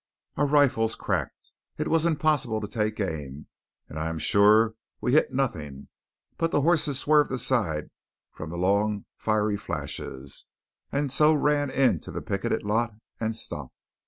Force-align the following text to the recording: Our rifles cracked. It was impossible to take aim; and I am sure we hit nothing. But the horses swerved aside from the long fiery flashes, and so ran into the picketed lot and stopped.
Our 0.35 0.47
rifles 0.47 0.95
cracked. 0.95 1.51
It 1.77 1.87
was 1.87 2.07
impossible 2.07 2.59
to 2.61 2.67
take 2.67 2.99
aim; 2.99 3.45
and 3.87 3.99
I 3.99 4.09
am 4.09 4.17
sure 4.17 4.73
we 4.99 5.11
hit 5.11 5.31
nothing. 5.31 5.89
But 6.39 6.49
the 6.49 6.61
horses 6.61 6.97
swerved 6.97 7.31
aside 7.31 7.91
from 8.31 8.49
the 8.49 8.57
long 8.57 9.05
fiery 9.15 9.57
flashes, 9.57 10.47
and 10.91 11.11
so 11.11 11.35
ran 11.35 11.69
into 11.69 12.09
the 12.09 12.23
picketed 12.23 12.63
lot 12.63 12.95
and 13.19 13.35
stopped. 13.35 13.75